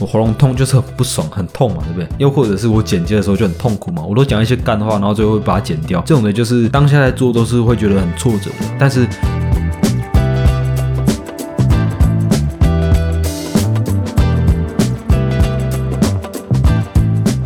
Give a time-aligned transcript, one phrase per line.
[0.00, 2.08] 我喉咙痛就是很不爽，很痛嘛，对不对？
[2.18, 6.00] 又或者是我剪接的时候就很痛苦嘛，我都讲一些干话，然后最后会把它剪掉。
[6.02, 9.08] 这种的就是当下在做都是会觉得很挫折的，但是。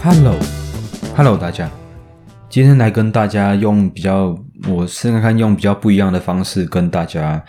[0.05, 1.71] Hello，Hello，大家，
[2.51, 4.37] 今天来跟大家用比较，
[4.69, 7.43] 我试看看用比较不一样的方式跟大家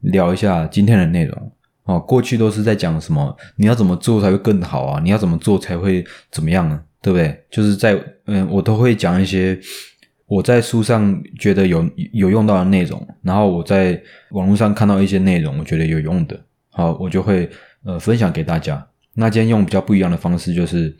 [0.00, 1.52] 聊一下今天的内容。
[1.88, 3.34] 哦，过去都是在讲什么？
[3.56, 5.00] 你要怎么做才会更好啊？
[5.02, 6.78] 你要怎么做才会怎么样呢？
[7.00, 7.42] 对不对？
[7.50, 9.58] 就是在嗯，我都会讲一些
[10.26, 13.98] 我在书上觉得有有用到的内容，然后我在
[14.32, 16.38] 网络上看到一些内容，我觉得有用的，
[16.72, 17.48] 好，我就会
[17.84, 18.86] 呃分享给大家。
[19.14, 20.94] 那今天用比较不一样的方式，就是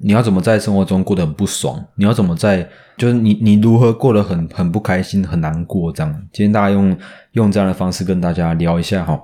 [0.00, 1.80] 你要怎么在生活中过得很不爽？
[1.94, 6.12] 你要怎么在就是你你如何过得很很不开心、很难过这样？
[6.32, 6.98] 今天大家用
[7.34, 9.16] 用这样的方式跟大家聊一下哈。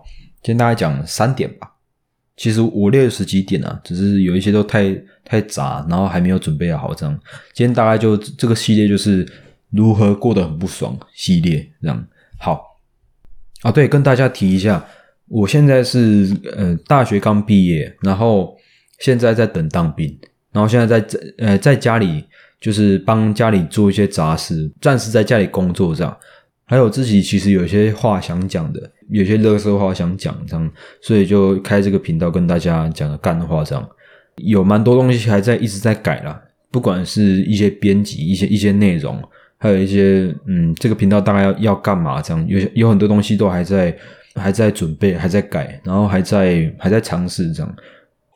[0.43, 1.73] 今天大概讲三点吧，
[2.37, 4.95] 其实我列十几点啊，只是有一些都太
[5.25, 7.19] 太杂，然后还没有准备好这样。
[7.53, 9.27] 今天大概就这个系列就是
[9.71, 12.07] 如何过得很不爽系列这样。
[12.39, 12.79] 好
[13.63, 14.85] 啊，对，跟大家提一下，
[15.27, 18.57] 我现在是呃大学刚毕业，然后
[19.01, 20.17] 现在在等当兵，
[20.53, 22.25] 然后现在在在呃在家里
[22.61, 26.17] 就是帮家里做一些杂事，暂时在家里工作这样。
[26.67, 33.89] 还有自己其实有些话想讲的，有些乐色话想讲这样，所以就开这个频道跟大家讲个干话这样。
[34.39, 39.23] 有蛮多东西还在一直在改啦，不管是一些编辑、一些一些内容，
[39.57, 43.97] 还有一些嗯，这个频道大概要要干嘛这样，有有很多东西都还在
[44.35, 47.77] 还在准备，还在改，然后还在还在尝试这样。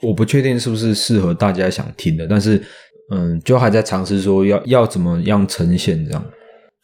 [0.01, 2.63] 我不确定是不是适合大家想听的，但是
[3.11, 6.25] 嗯，就还在尝试说要要怎么样呈现这样。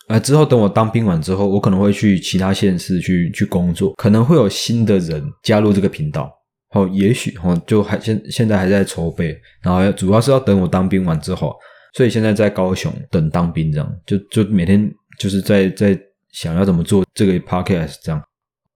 [0.08, 6.32] 呃，之后等我当兵完之后，我可能会去其他县市去去工作，可能会有新的人加入这个频道，
[6.74, 11.56] 哦，也许哦，就还现现在还在筹备，然后主要是要等我当兵完之后，
[11.94, 15.98] 所以现在在高雄等当兵，这样就就每天就是在在
[16.30, 18.22] 想要怎么做这个 podcast 这样。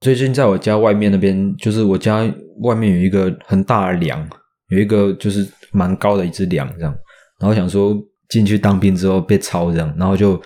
[0.01, 2.29] 最近在我家外面那边，就是我家
[2.63, 4.29] 外面有一个很大的梁，
[4.67, 6.93] 有一个就是蛮高的一只梁这样，
[7.39, 10.37] 然后想说进去当兵之后被抄这样，然后就。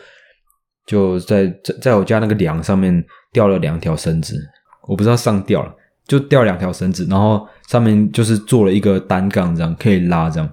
[0.86, 4.40] 就在在在我家那个梁上面吊了两条绳子，
[4.88, 5.74] 我不知道上吊了，
[6.08, 10.50] 就吊两条绳子，然后上面就是做了一个单杠，这样可以拉这样。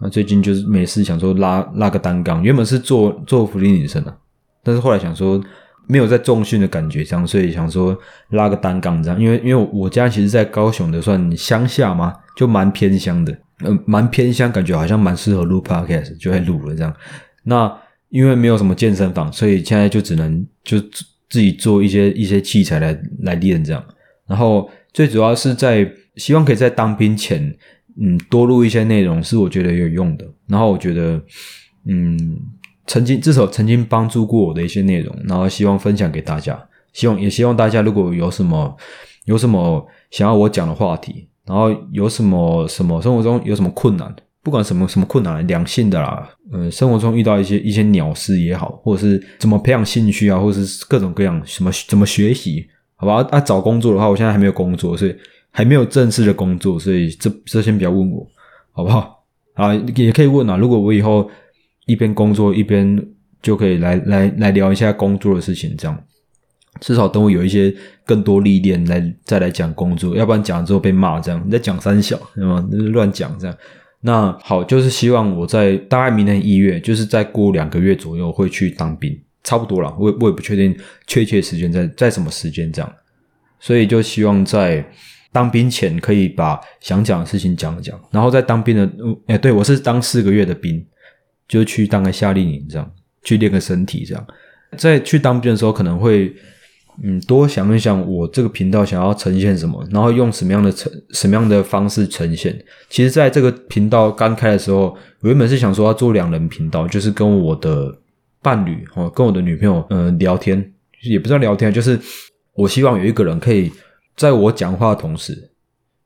[0.00, 4.16] 那最近就是没事想说拉拉个单杠，原本是做做福利女生的，
[4.62, 5.42] 但是后来想说
[5.88, 7.98] 没有在重训的感觉，这样所以想说
[8.30, 16.94] 拉个单杠这样，因为因为我家其实，在高雄的算乡下嘛，就蛮偏乡的，嗯，蛮偏乡，感觉好像蛮适合录 podcast，就会录了这样。
[17.42, 17.74] 那
[18.10, 20.80] 因为没有什么健身房，所以现在就只能就
[21.28, 23.84] 自己做一些一些器材来来练这样。
[24.26, 27.54] 然后最主要是在希望可以在当兵前，
[28.00, 30.26] 嗯，多录一些内容是我觉得有用的。
[30.46, 31.22] 然后我觉得，
[31.86, 32.38] 嗯，
[32.86, 36.58] 曾经至少曾经帮助过我的一些内容，然后希望分享给大家。
[36.92, 38.76] 希望也希望大家如果有什么
[39.26, 44.14] 有什么想要我讲的话题，然后有什么什么生活中有什么困难。
[44.48, 52.66] 不管什么什么困难，良性的啦，呃，生活中遇到一些一些鸟事也好，或者是怎么培养兴趣啊，或者是各种各样什么怎么学习，
[52.96, 53.16] 好吧？
[53.30, 55.14] 啊，找工作的话，我现在还没有工作，所以
[55.50, 58.26] 还没有正式的工作，所以这这先不要问我，
[58.72, 59.22] 好不好？
[59.52, 60.56] 啊，也可以问啊。
[60.56, 61.30] 如果我以后
[61.84, 63.06] 一边工作一边
[63.42, 66.02] 就可以来来来聊一下工作的事情，这样
[66.80, 67.74] 至少等我有一些
[68.06, 72.66] 更多历练来再来讲工作，要不然讲了之后被骂，这样你在讲三小，对吗？
[72.70, 73.54] 乱讲这样。
[74.00, 79.92] 那好，就是希望我在大概明年一月，就是再过两个月左右会去当兵，差不多了。
[79.98, 80.76] 我我也不确定
[81.06, 82.94] 确切时间在在什么时间这样，
[83.58, 84.84] 所以就希望在
[85.32, 88.90] 当兵前可以把想讲的事情讲一讲，然后在当兵的，
[89.26, 90.84] 哎，对我是当四个月的兵，
[91.48, 92.90] 就去当个夏令营这样，
[93.24, 94.26] 去练个身体这样，
[94.76, 96.34] 在去当兵的时候可能会。
[97.02, 102.58] 嗯，多想一想，我这个频道想要呈现什么，然后用什么样的呈什么样的方式呈现。
[102.88, 107.96] 其实，在这个频道刚开的时候，我原本是想说要做两人频道，就是跟我的
[108.42, 110.72] 伴侣哦，跟我的女朋友嗯聊天，
[111.02, 111.98] 也不知道聊天，就是
[112.54, 113.70] 我希望有一个人可以
[114.16, 115.50] 在我讲话的同时，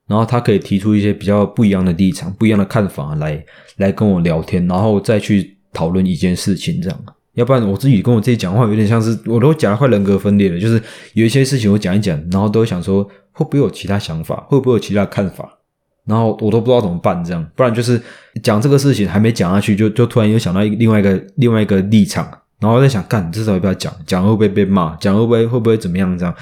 [0.06, 3.42] 然后他可以提出一些比较不一样的立场、不一样的看法来
[3.78, 7.04] 来跟我聊天，然后再去讨论一件事情这样。
[7.34, 10.60] 要不然我自己跟我自己讲话有点像是，我都讲的快人格分裂了。
[10.60, 10.82] 就是
[11.14, 13.02] 有一些事情我讲一讲，然后都会想说
[13.32, 15.58] 会不会有其他想法，会不会有其他看法，
[16.04, 17.24] 然后我都不知道怎么办。
[17.24, 18.00] 这样，不然就是
[18.42, 22.28] 讲这个事情还没讲下去，就就突然又想到另外一个另外一个立场，
[22.60, 23.92] 然后在想，干至少要不要讲？
[24.06, 24.94] 讲会不会被骂？
[24.96, 26.16] 讲会不会会不会怎么样？
[26.18, 26.34] 这样，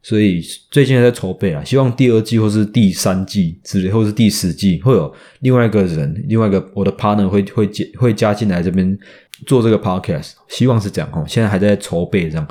[0.00, 0.40] 所以
[0.70, 8.96] 最近在筹备啊，希望第二季或是第三季之类，或是第四季会有另外一个人，另外一个我的 partner 会会加会加进来这边
[9.44, 11.24] 做这个 podcast，希望是这样哦。
[11.26, 12.48] 现在还在筹备这样。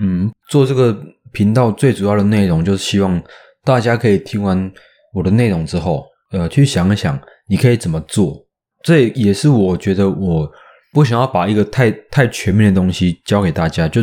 [0.00, 0.96] 嗯，做这个
[1.32, 3.20] 频道最主要的内容就是希望
[3.64, 4.72] 大家可以听完
[5.12, 8.46] 我的内容之后，呃，去想一想你可以怎么做。
[8.84, 10.50] 这也是我觉得我
[10.92, 14.02] 不想要把一个太太全面的东西教给大家，就。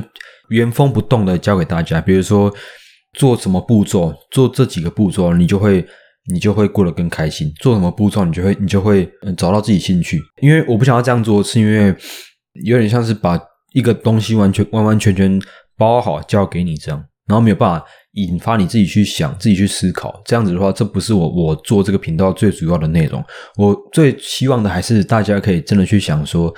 [0.50, 2.54] 原封不动的教给大家，比如说
[3.14, 5.86] 做什么步骤，做这几个步骤，你就会
[6.32, 7.52] 你就会过得更开心。
[7.60, 10.22] 做什么步骤，你就会你就会找到自己兴趣。
[10.42, 11.96] 因为我不想要这样做，是因为
[12.66, 13.40] 有点像是把
[13.74, 15.42] 一个东西完全完完全全
[15.78, 20.22] 包好交给你这样，然后没有办法引发你自己去想、自己去思考。
[20.26, 23.24] 这样子的话，这不是我我做这个频道最主要的内容。
[23.58, 26.54] 我最希望的还是大家可以真的去想说，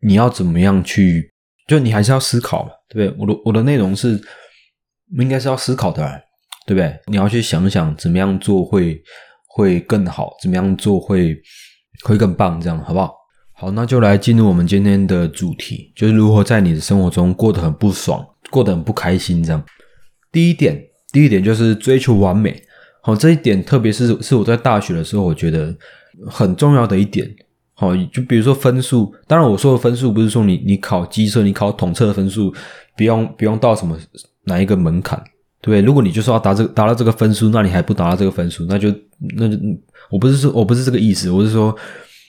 [0.00, 1.33] 你要怎么样去。
[1.66, 3.20] 就你还是要思考嘛，对不对？
[3.20, 4.20] 我的我的内容是
[5.18, 6.22] 应该是要思考的，
[6.66, 6.94] 对不对？
[7.06, 9.02] 你要去想想怎么样做会
[9.48, 11.36] 会更好，怎么样做会
[12.04, 13.14] 会更棒，这样好不好？
[13.56, 19.42] 好，那就来进入我们今天的主题，就是如何在你的生活中过得很不爽，过得很不开心。
[19.42, 19.64] 这样，
[20.32, 20.78] 第一点，
[21.12, 22.60] 第一点就是追求完美。
[23.00, 25.74] 好，这一点特别是是我在大学的时候，我觉得
[26.26, 27.26] 很重要的一点。
[27.76, 32.54] 好，就比如说分数，当然我说的分数不是说你你考机测、你考统测的分数
[32.96, 33.98] 不用不用到什么
[34.44, 35.18] 哪一个门槛，
[35.60, 35.80] 对不对？
[35.80, 38.94] 如果你就说要达这达到这个分数，那你还不达到这个分数，那就
[39.36, 39.58] 那就
[40.08, 41.76] 我不是说我不是这个意思，我是说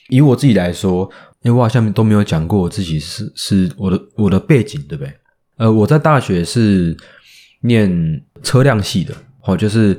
[0.08, 1.08] 以我自己来说，
[1.42, 5.12] 因为我好像都没有讲过我自己是是我的我的背景，对不对？
[5.58, 6.96] 呃，我在大学是
[7.60, 9.14] 念车辆系的，
[9.44, 9.96] 哦，就是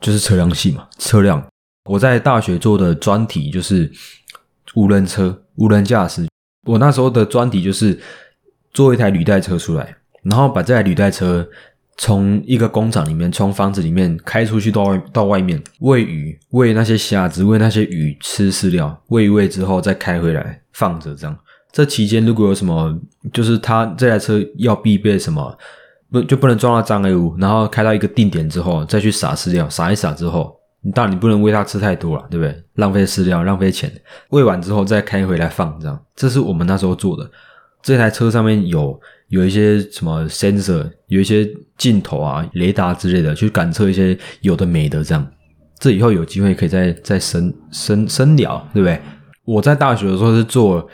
[0.00, 1.44] 就是车辆系嘛，车辆。
[1.90, 3.90] 我在大学做的专题就是。
[4.74, 6.26] 无人车、无人驾驶，
[6.66, 7.98] 我那时候的专题就是
[8.72, 11.46] 做一台履带车出来，然后把这台履带车
[11.98, 21.14] 从一个工厂里面、从房子里面开出去到外到外面喂鱼，喂那些虾子，喂那些鱼吃饲料，喂一喂之后再开回来放着。
[21.14, 21.38] 这样，
[21.70, 22.98] 这期间如果有什么，
[23.32, 25.56] 就是他这台车要必备什么，
[26.10, 30.61] 不就不能撞到障碍物，然后开到一个定点之后再去撒饲料，撒一撒之后。
[30.84, 32.62] 你当然你不能喂它吃太多了，对不对？
[32.74, 33.90] 浪费饲料，浪费钱。
[34.30, 35.98] 喂完之后再开回来放，这样。
[36.16, 37.30] 这是我们那时候做的。
[37.82, 41.48] 这台车上面有有一些什么 sensor，有一些
[41.78, 45.26] 镜头啊、雷达之类的，去感测一些有的没的，这样。
[45.78, 49.00] 这以后有机会可以再再深深深聊，对不对？
[49.44, 50.88] 我在大学的时候是做，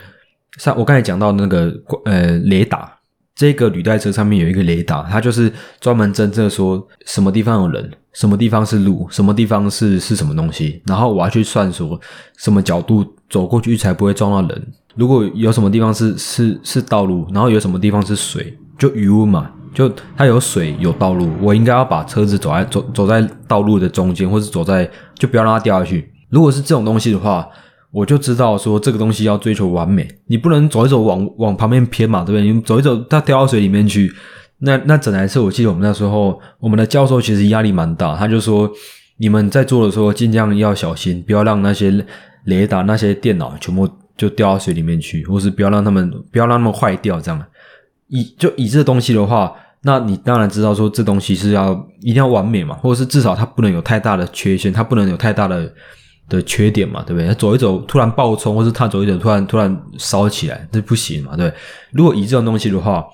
[0.57, 1.73] 像我刚才讲到那个
[2.05, 2.98] 呃雷达。
[3.39, 5.49] 这个履带车上面有一个雷达，它就是
[5.79, 11.97] 专门侦测说什么地方有人，什么地方是路，什么地方是是什么东西，然后我要去算说
[12.37, 14.67] 什么角度走过去才不会撞到人。
[14.93, 26.11] 如果有什么地方是是是道路，然后有什么地方是水，就余温嘛，就它有水有道路，我应该要把车子走在走走在道路的中间，或是走在就不要让它掉下去。
[26.27, 27.47] 如果是这种东西的话。
[27.91, 32.51] 我就知道说这个东西要追求完美，你不能走一走往往旁边偏嘛，对不对？
[32.51, 34.13] 你走一走，它掉到水里面去，
[34.59, 38.69] 那那整台车，我记得我们那时候，我们的教授其实压力蛮大，他就说
[39.17, 42.05] 你们在做的时候尽量要小心，不要让那些
[42.45, 47.19] 雷达、那些电脑全部就掉到水里面去，或是不要让他们不要让他们坏掉。
[47.19, 47.43] 这样，
[48.09, 49.51] 以就以这东西的话，
[49.81, 55.73] 那你当然知道说这东西是要一定要完美嘛，或者是至少它不能有太大的缺陷，它不能有太大的。
[56.29, 57.27] 的缺点嘛，对不对？
[57.27, 61.51] 他走一走突然爆冲，或是他走一走突然突然烧起来，这不行嘛，对？
[61.91, 63.05] 如果以这种东西的话，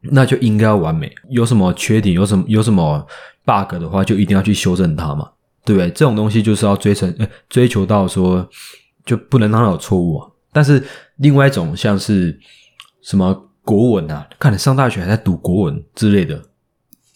[0.00, 1.12] 那就应该要完美。
[1.28, 3.06] 有什么缺点，有什么有什么
[3.44, 5.28] bug 的话，就一定要去修正它嘛，
[5.64, 5.90] 对不对？
[5.90, 7.14] 这种东西就是要追成
[7.48, 8.48] 追求到说，
[9.04, 10.26] 就不能让它有错误啊。
[10.52, 10.82] 但是
[11.18, 12.36] 另外一种像是
[13.02, 16.42] 什么国文啊，看你上大学还在读国文之类的，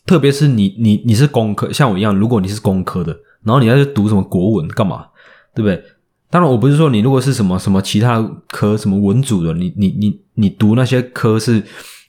[0.04, 5.06] 特别是你你你是工科，像我一样，如果你是工科的，然后你要去读什么国文干嘛？
[5.54, 5.82] 对不对？
[6.30, 11.62] 当然，我不是说你如果是什么什么其他科什么文组的，你你你你读那些科是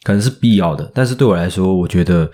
[0.03, 0.89] 可能是必要的。
[0.95, 2.27] 但是对我来说，我觉得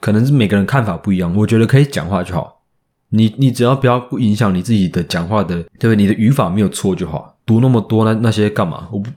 [0.00, 1.32] 可能是每个人看法不一样。
[1.36, 2.62] 我觉得可以讲话就好，
[3.10, 5.96] 你你只要不要不影响你自己的讲话的，对不对？
[5.96, 7.36] 你的语法没有错就好。
[7.46, 8.88] 读那么多那那些干嘛？
[8.90, 9.10] 我不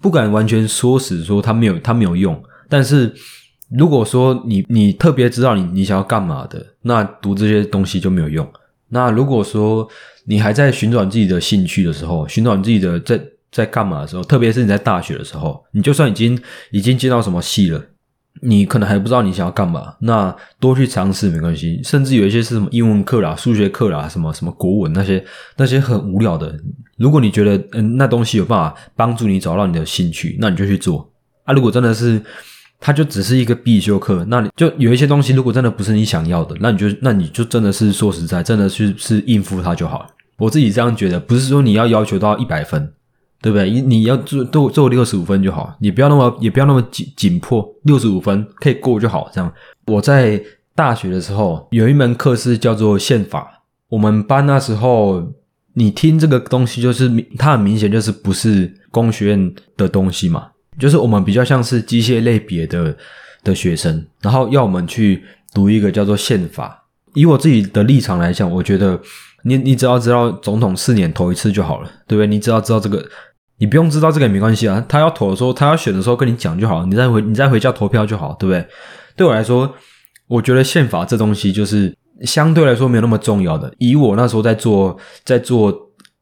[0.00, 2.42] 不敢完全说死说他没有他没有用。
[2.68, 3.14] 但是
[3.68, 8.44] 如果说你你特别知道你你想要干嘛的，那读这些东西就没有用。
[8.90, 9.88] 那如果说
[10.24, 13.20] 你还在寻找自己的兴趣的时候，寻找你自己的在
[13.50, 16.38] 在干嘛的时候，特别是你在大学的时候，你就算已经
[16.70, 17.82] 已经进到什么系了，
[18.42, 19.94] 你可能还不知道你想要干嘛。
[20.00, 25.24] 那多去尝试没关系，甚至有一些是什么英文课啦、数学课啦、什么什么国文那些
[25.56, 26.54] 那些很无聊的。
[26.96, 31.10] 如果你觉得嗯那东西有办法帮助你找到你的兴趣，那你就去做
[31.44, 31.54] 啊。
[31.54, 32.22] 如果真的是
[32.80, 34.24] 它就只是一个必修课。
[34.28, 40.06] 那你就有一些东西，如果真的不是你想要的，那你就那你就真的是说实在，真的是是应付它就好了。
[40.38, 42.90] 我自己这样觉得，不是说你要要求到一百分，
[43.42, 43.70] 对不对？
[43.70, 49.30] 你你要做做做六十五分就好，你不要那么也不要那么紧紧迫，六十五分可以过就好。
[49.32, 49.52] 这样，
[49.86, 50.42] 我在
[50.74, 55.32] 大学的时候有一门课是叫做宪法，我们班那时候。
[55.74, 57.08] 你听这个东西，就是
[57.38, 60.48] 它很明显就是不是工学院的东西嘛，
[60.80, 62.96] 就是我们比较像是机械类别的
[63.44, 65.22] 的学生，然后要我们去
[65.54, 66.84] 读一个叫做宪法。
[67.14, 69.00] 以我自己的立场来讲，我觉得
[69.44, 72.26] 你你只要知道总统四年投一次就好了，对不对？
[72.26, 73.04] 你只要知道这个，
[73.58, 74.84] 你不用知道这个也没关系啊。
[74.88, 78.66] 他要投的时候，他要选的时候跟你讲就好，你再回你再回家投票就好，对不对？
[79.16, 79.72] 对我来说，
[80.26, 81.94] 我觉得宪法这东西就是。
[82.26, 84.94] 相对来说没有那么重要的，以我那时候在做
[85.24, 85.74] 在做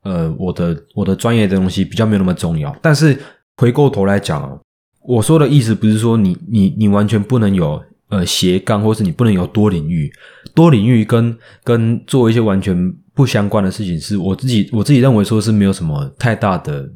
[0.05, 2.73] 呃我的我的专业的东西比较没有那么重要。
[2.81, 3.21] 但是
[3.59, 4.61] 回过头来讲，
[5.03, 10.11] 我说的意思不是说你你你完全不能有呃斜杠，或是你不能有多领域，
[10.55, 16.89] 多领域跟跟做一些完全不相关的事情，是我自己我自己认为说是没有什么太大的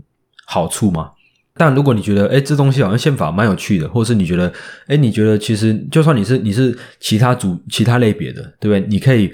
[0.47, 1.11] 好处嘛。
[1.55, 4.51] 但如果你觉得，哎，这东西好像宪法蛮有趣的，或是你觉得，
[4.87, 8.89] 哎，你觉得其实就算你是你是其他组其他类别的，对不对？
[8.89, 9.31] 你可以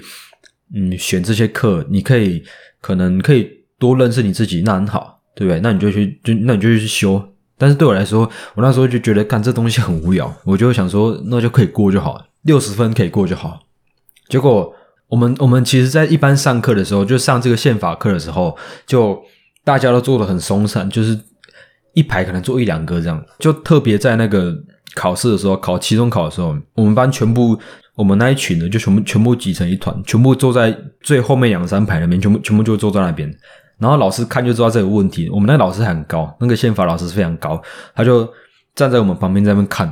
[0.73, 2.43] 嗯选这些课，你可以
[2.81, 5.59] 可能可以多认识你自己，那很好，对不对？
[5.61, 7.23] 那你就去就那你就去修。
[7.57, 13.59] 但是对我来说，我那时候就觉得干这东西很无聊，我就想说那就可以过就好，六十分可以过就好。
[14.27, 14.73] 结果
[15.07, 19.19] 我们我们其实在一般上课的时候，就上这个宪法课的时候，就
[19.63, 21.17] 大家都做的很松散，就是。
[21.95, 24.55] 一排可能坐一两个这样，就特别在那个
[24.93, 27.59] 考试的时候，考期中考的时候，我们班全部
[27.95, 33.29] 我们那一群的就全部全部挤成一团，全部坐在最后面两三排那边，全部全部就坐在那边。
[33.79, 35.29] 然后老师看就知道这个问题。
[35.29, 37.61] 我们那老师很高，那个宪法老师是非常高，
[37.95, 38.27] 他就
[38.75, 39.91] 站在我们旁边在那边看。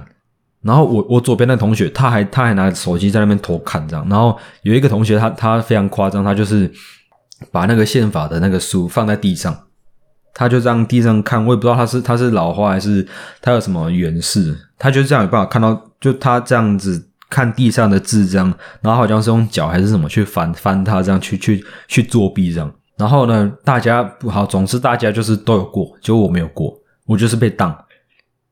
[0.62, 4.06] 然后我我左边那同学他还他还拿手机在那边偷看这样。
[4.10, 6.70] 然后有一个同学他他非常夸张，他就是
[7.52, 9.58] 把那个宪法的那个书放在地上。
[10.34, 13.08] 他就这样地上看，我也不知道他是他是老花还是
[13.42, 22.72] 他有什么远视，他就这样有办法看到，就他这样子看地上的字这样，然后好像是用脚还是什么去翻翻他，这样去去去作弊这样。
[22.98, 26.74] 然后呢，大家不好，总之大家就是都有过，就我没有过，
[27.06, 27.76] 我就是被当。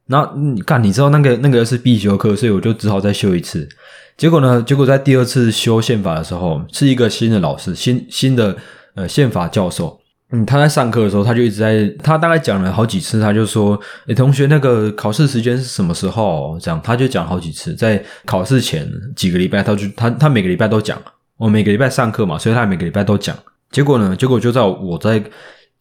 [0.07, 3.67] 那你看，你知道那个那个是必修课，所以我就只好再修一次。
[4.15, 8.55] 结果呢，结果在第二次修宪法的时候，是一个新的老师，新新的
[8.93, 9.99] 呃宪法教授。
[10.31, 20.99] 嗯，他在上课的时候，他就一直在，他大概讲了好几次，他就说：“诶，同学，那个考试时间是什么时候？”这样，他就讲好几次，在考试前几个礼拜，他就他他每个礼拜都讲，
[21.37, 23.35] 我每个礼拜上课嘛，所以他每个礼拜都讲。
[23.75, 25.22] 结果呢，结果就在我在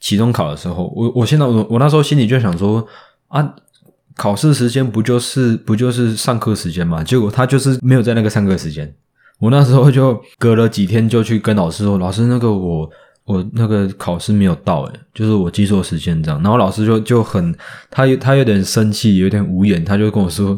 [0.00, 2.84] 期中考的时候，我我现在我我那时候心里就想说
[3.28, 3.54] 啊，
[4.16, 7.04] 考试时间不就是不就是上课时间嘛？
[7.04, 8.92] 结果他就是没有在那个上课时间，
[9.38, 12.90] 我那时候就隔了几天就去跟老师说：“老师，那个我。”
[13.26, 17.56] 我那个考试没有到，诶就是我记错时间这样，然后老师就就很，
[17.90, 20.54] 他他有点生气，有点无言，他就跟我说，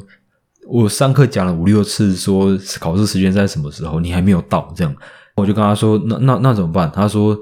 [0.66, 4.93] 我上课讲了五六次，说考试时间在什么时候，你还没有到，这样，
[5.37, 6.90] 我就跟他说，那那那怎么办？
[6.93, 7.38] 他说，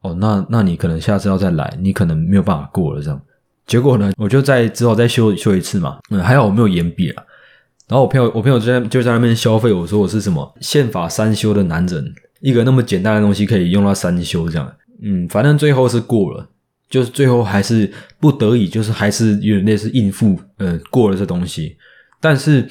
[0.00, 3.20] 哦，那那你可能下次要再来，你可能没有办法过了这样。
[3.66, 7.22] 结果呢，我就在之后再修修一次嘛，嗯，还好我没有延毕了。
[7.88, 12.14] 然后我朋友我朋友就在就在那边消费，我说我是什么宪法三修的男人。
[12.40, 16.46] 一个那么简单的东西可以用到三修这样，嗯，反正最后是过了，
[16.88, 17.90] 就是最后还是
[18.20, 21.76] 不得已，就是还是有点类似应付，嗯，过了这东西。
[22.20, 22.68] 但是，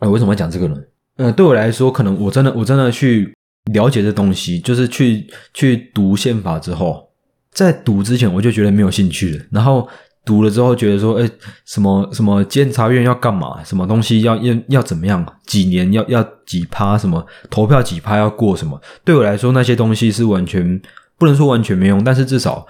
[0.00, 0.76] 呃，为什么要讲这个呢？
[1.18, 3.32] 呃，对我来说，可能我真的我真的去
[3.72, 7.08] 了解这东西，就是去去读宪法之后，
[7.52, 9.88] 在读之前我就觉得没有兴趣了，然后。
[10.26, 11.30] 读了之后觉得说，哎，
[11.64, 13.62] 什么什么监察院要干嘛？
[13.62, 15.24] 什么东西要要要怎么样？
[15.46, 16.98] 几年要要几趴？
[16.98, 18.76] 什么投票几趴要过什么？
[19.04, 20.82] 对我来说，那些东西是完全
[21.16, 22.66] 不能说完全没用，但是至少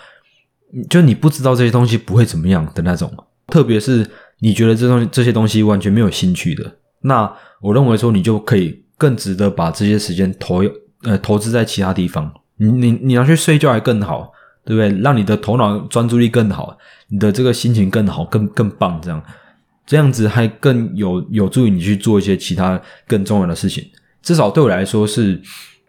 [0.90, 3.10] 就你不知道这些东西不会怎么样的那种。
[3.46, 4.06] 特别是
[4.40, 10.62] 你觉得这东这些东西完全没有兴趣的，那我认为说你就可以更值得把这些时间投
[11.02, 12.32] 呃投资在其他地方。
[12.56, 14.32] 你你你要去睡觉还更好。
[14.68, 15.00] 对不对？
[15.00, 16.76] 让你的头脑专注力更好，
[17.06, 19.22] 你的这个心情更好，更更棒，这样
[19.86, 23.84] 这样子还更有有助于你去做一些其他更重要的事情。
[24.22, 25.40] 至少对我来说是，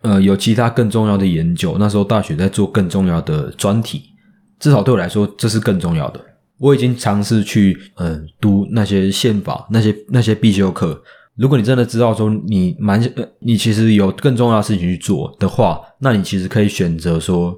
[0.02, 1.76] 呃，有其他更重要的研究。
[1.80, 4.12] 那时候大学在做更重要的专题，
[4.60, 6.24] 至少对我来说这是更重要的。
[6.60, 11.02] 我已经尝试去，嗯，读那些宪法，那些那些必修课。
[11.38, 17.58] 如果你真的知道说你蛮呃，你其实有更重要的事情去做的话，那你其实可以选择说。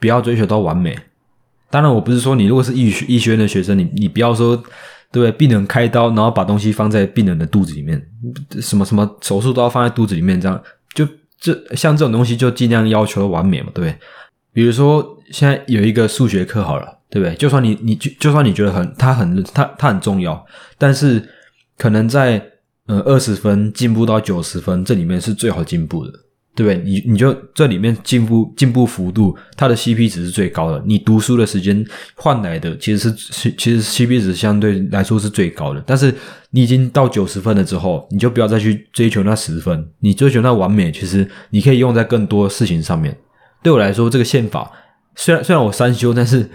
[0.00, 0.98] 不要追求到完美。
[1.70, 4.64] 当然，我不是说你如果是医医学院的学生，你你不要说，对
[5.12, 5.32] 不对？
[5.32, 8.04] 病人开刀，然后把东西放在病人的肚子里面，
[8.60, 10.60] 什么什么手术都要放在肚子里面，这样
[10.92, 11.06] 就
[11.40, 13.96] 这像这种东西就尽量要求完美嘛，对不对？
[14.52, 17.34] 比如说现在有一个数学课好了，对不对？
[17.36, 20.44] 就算你你就就算你觉得很它很它它很重要，
[20.76, 21.26] 但是
[21.78, 22.44] 可能在
[22.86, 26.12] 呃二十分进步到九十分，这里面是最好进步的。
[26.56, 26.82] 对不对？
[26.90, 30.82] 你你就这里面进步进步幅度，它的 CP 值是最高的。
[30.86, 35.84] 你读书的时间换来的其实是其实 CP 值相对来说是最高的。
[35.86, 36.14] 但是
[36.52, 39.86] 你已经到九十分了之后，你就不要再去追求那十分。
[40.00, 43.14] 你追求那完美，其实你可以用在更多事情上面。
[43.62, 44.72] 对我来说，这个宪法
[45.14, 46.48] 虽然虽然我三修，但是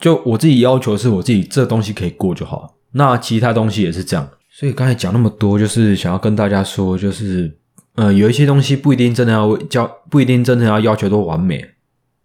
[0.00, 2.74] 就我自己要求是我自己这东西可以过就好。
[2.92, 4.26] 那其他东西也是这样。
[4.58, 7.58] 所以刚才讲那么多，就是想要跟大家说，就是。
[7.96, 11.64] 呃，有一些东西不一定真的要教，不一定真的要要求都完美，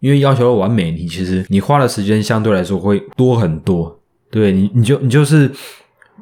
[0.02, 3.98] 因为要求完美，你其实你花的时间相对来说会多很多。
[4.30, 5.50] 对你，你就你就是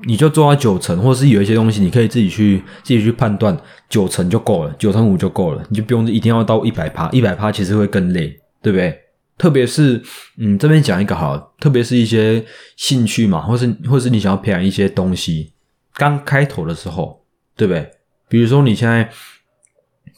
[0.05, 3.57] 你就做到九成，或是有一些东西你可以自己去自己去判断，
[3.89, 8.95] 九成就够了，九成五就够了，你就不用一定要到一百趴，一百趴其实会更累，对不对？
[9.35, 9.99] 特别是
[10.37, 12.45] 嗯，这边讲一个好，特别是一些
[12.77, 15.53] 兴趣嘛，或是或是你想要培养一些东西，
[15.99, 17.23] 刚开头的时候，
[17.55, 17.91] 对不对？
[18.27, 19.07] 比如说你现在。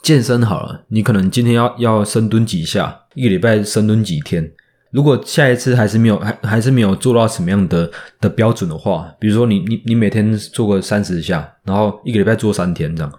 [0.03, 4.51] 健身好了，你可能今天要要深蹲几下，一个礼拜深蹲几天。
[4.89, 7.88] 如果下一次还是没有还还是没有做到什么样的
[8.19, 13.13] 的标准的话，比如说你你你每天做个三十下，然后一个礼拜做三天这样，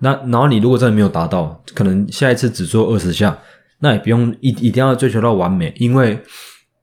[0.00, 3.38] 那然后你如果真的没有达到，可能下一次只做二十下，
[3.78, 6.20] 那也不用一一定要追求到完美，因为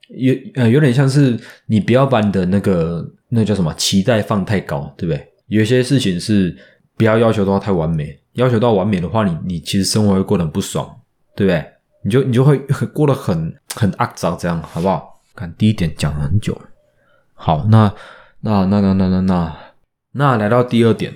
[0.10, 5.28] 有呃有点像是你不要把你的那个那叫什么期待放太高，对不对？
[5.48, 6.56] 有些事情是
[6.98, 8.20] 不要要求到太完美。
[8.34, 10.86] 要求到完美的话，你你其实生活会过得很不爽，
[11.38, 11.66] 对不对？
[12.04, 12.58] 你就你就会
[12.94, 15.22] 过得很很肮脏，这样好不好？
[15.34, 16.60] 看第一点讲了很久，
[17.34, 17.94] 好，那
[18.42, 19.58] 那那那那那那
[20.12, 21.14] 那来到第二点，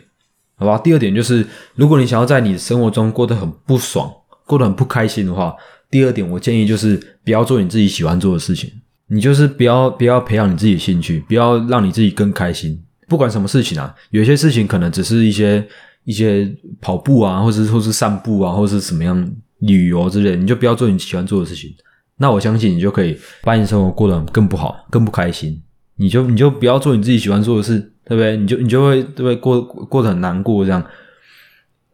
[0.55, 0.77] 好吧？
[0.77, 4.09] 第二点就是，如果你想要在你的生活中过得很不爽，
[4.45, 5.55] 过得很不开心的话，
[5.89, 8.71] 第二点我建议就是不要做你自己喜欢做的事情，
[9.09, 12.81] 你就是不要不要培养你自己的兴趣，不要让你自己更开心。
[13.07, 15.67] 不管什么事情啊，有些事情可能只是一些。
[16.05, 16.49] 一些
[16.81, 21.71] 跑步啊，或者或是散步啊，或者是什么样旅游之类，你就不要做你喜欢做的事情。
[22.17, 25.61] 那我相信你就可以把你生活过得更不好，更不开心。
[25.97, 28.35] 你就你就不要做你自己喜欢做的事，对不对？
[28.37, 30.83] 你就你就会对不对过过得很难过这样。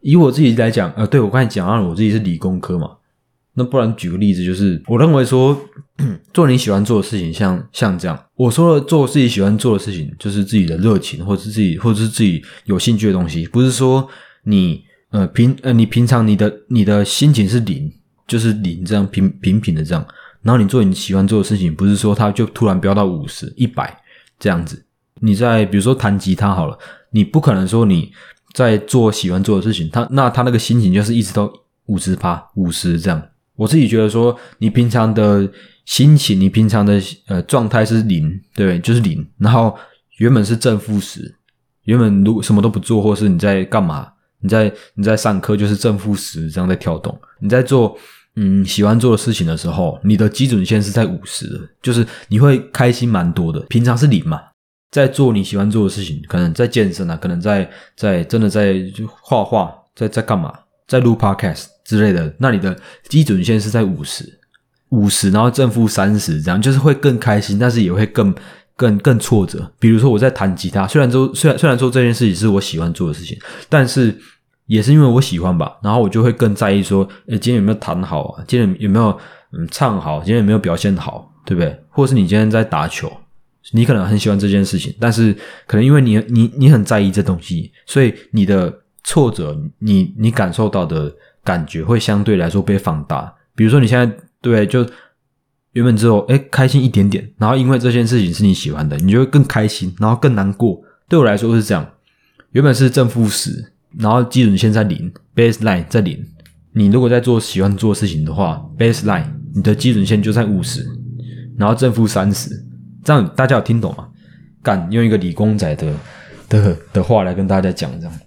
[0.00, 2.92] 以我自己来讲，呃，对我刚才讲到了，我自己是理工科嘛。
[3.52, 5.60] 那不然举个例子，就是我认为说
[6.32, 13.46] 做你喜欢做的事情，像像这样，我说的做自己喜欢做的事情，就是自己的热情，或者是自己，或者是自己有兴趣的东西。
[13.46, 14.06] 不是说
[14.44, 17.90] 你呃平呃你平常你的你的心情是零，
[18.26, 20.06] 就是零这样平平平的这样，
[20.42, 23.96] 然后你做你喜欢做的事情，不是说它就突然飙到五十一百
[24.38, 24.84] 这样子。
[25.20, 26.78] 你在比如说弹吉他好了，
[27.10, 28.12] 你不可能说你
[28.52, 31.50] 在做喜欢做的事情，他那他那个心情就是一直都
[31.86, 33.22] 五十趴五十这样。
[33.54, 35.50] 我自己觉得说，你平常的
[35.86, 39.26] 心情，你平常的呃状态是零，对，就是零。
[39.38, 39.74] 然后
[40.18, 41.34] 原本是正负十，
[41.84, 44.12] 原本如什么都不做，或是你在干嘛？
[44.40, 47.18] 你在你在上课，就是正负十这样在跳动。
[47.40, 47.96] 你在做
[48.34, 53.60] 嗯喜欢做的事情的时候，你的基准线是在五十，就是你会开心蛮多的。
[53.60, 54.40] 平常是零嘛，
[54.90, 58.74] 在做你喜欢做的事情，可能在健身啊，可能在在真的在
[59.22, 60.52] 画画，在在干嘛？
[60.86, 62.76] 在录 podcast 之类的，那你的
[63.08, 64.38] 基准线是在五十，
[64.90, 68.34] 五十，然后正负三十，这样就是会更开心，但是也会更
[68.76, 69.70] 更更挫折。
[69.78, 74.16] 比如说我在弹吉他，虽然说虽然虽然说这件事情是我喜欢做的事情，但是
[74.66, 78.44] 也是因为我喜欢吧，然后我就会更在意说，诶，今天有没有弹好啊？
[78.46, 79.10] 今天有没有
[79.52, 80.18] 嗯唱好？
[80.20, 81.32] 今天有没有表现好？
[81.44, 81.78] 对不对？
[81.90, 83.10] 或者是你今天在打球，
[83.72, 85.34] 你可能很喜欢这件事情，但是
[85.66, 88.72] 可能因为你你你很在意这东西，所以你的。
[89.08, 93.32] 挫折，你你感受到的感觉会相对来说被放大。
[93.54, 94.16] 比如说，你现在
[94.50, 94.86] 对就
[95.72, 100.80] 原本之后，哎，开心一点点，然后因为这件事情是你喜欢的，你就会更开心，然后更难过。
[101.08, 101.86] 对我来说是这样，
[102.52, 106.24] 原本是正负十，然后基准线在零，baseline 在零。
[106.72, 110.86] 你如果在做喜欢做事情的话，baseline 你的基准线就在五十，
[111.58, 112.50] 然后正负三十，
[113.02, 114.08] 这样大家有听懂吗？
[114.62, 115.92] 敢用一个理工仔的
[116.48, 118.20] 的的话来跟大家讲这样。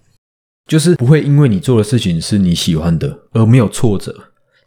[0.67, 4.15] 就是不会因为你做的事情是你喜欢的而没有挫折，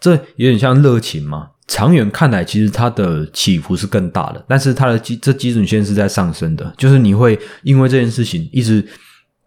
[0.02, 1.48] 这有点像热情嘛。
[1.68, 6.74] 长远看来，其实它的起伏是更大的，但是它的基这基准线是在上升的。
[6.76, 8.84] 就是你会因为这件事情一直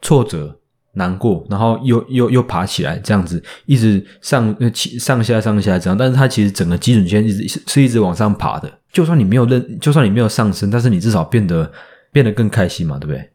[0.02, 0.58] 挫折、
[0.94, 5.96] 难过，然后又又又爬起来，这样子一直上起上下上下这样。
[5.96, 8.72] 但是它其实整个基准线一直是一直往上爬的。
[8.92, 11.70] 就算你没有认，就算你没有上升，但是你至少变得
[12.12, 13.30] 变得更开心嘛，对不对？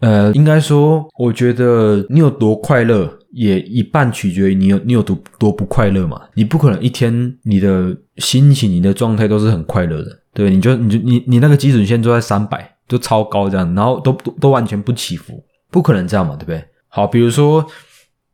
[0.00, 6.20] 呃，应该说，我觉得你有多快乐，也一半取决于你有你有多多不快乐嘛。
[6.34, 10.50] 你不可能一天你的心情、你的状态都是很快乐的，对？
[10.50, 16.64] 你就你就你你那个基准线就在三百，就超高这样，然后都都都完全不起伏，不可能这样嘛，对不对？
[16.88, 17.64] 好，比如说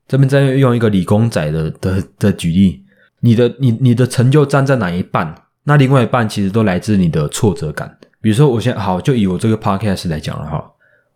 [0.06, 2.82] 这边再用一个理工仔的的的举例，
[3.20, 5.34] 你的你你的成就站在哪一半？
[5.64, 7.96] 那另外一半其实都来自你的挫折感。
[8.22, 10.62] 比如说，我现在好，就以我这个 podcast 来讲了哈，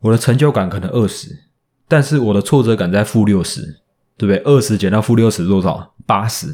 [0.00, 1.28] 我的成就感可能二十，
[1.94, 3.60] 但是我的挫折感在负六十，
[4.18, 4.38] 对不对？
[4.38, 5.94] 二十减到负六十多少？
[6.04, 6.48] 八十，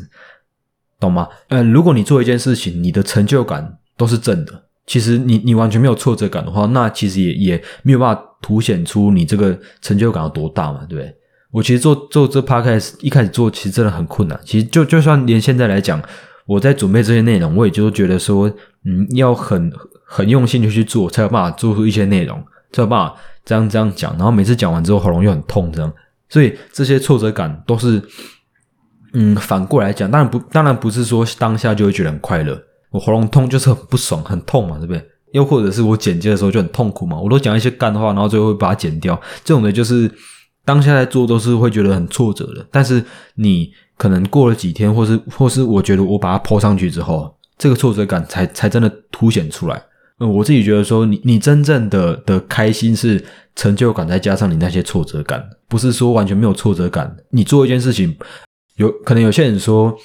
[1.01, 1.27] 懂吗？
[1.49, 11.17] 呃，如果你做一件事情，你的成就感都是正的，其实你你完全没有挫折感的话，那其实也也没有办法凸显出你这个成就感有多大嘛，对不对？
[11.51, 14.39] 我其实做做这 podcast 一开始做，其实真的很困难。
[14.45, 16.03] 其实就就算连现在来讲，
[16.45, 18.47] 我在准备这些内容，我也就觉得说，
[18.85, 19.73] 嗯，要很。
[20.13, 22.37] 很用心的去做，才有办法做出一些内容，
[22.73, 23.15] 才有办法
[23.51, 24.13] 这样这样讲。
[24.13, 25.93] 然后每次讲完之后，喉咙又很痛，这样。
[26.29, 28.01] 所以这些挫折感都是，
[29.15, 32.57] 嗯，反过来讲，当然不，当然不是说当下就会觉得很快乐。
[32.93, 35.05] 我喉咙痛就是很不爽，很痛嘛，对不对？
[35.33, 37.19] 又或者是我剪接的时候就很痛苦嘛。
[37.19, 39.21] 我都讲一些干的话，然后最后会把它剪掉。
[39.43, 40.09] 这种的就是
[40.65, 42.65] 当下在做都是会觉得很挫折的。
[42.71, 49.83] 但是你可能过了几天，或是或是我觉得我把它抛上去之后，这个挫折感才才真的凸显出来。
[50.21, 53.25] 嗯，我自己觉得说，你你真正的的开心是
[53.57, 57.17] 成就感，再加上你那些挫折感，不是说完全没有挫折感。
[57.31, 58.15] 你做一件事情，
[58.77, 59.97] 有可能有些人说，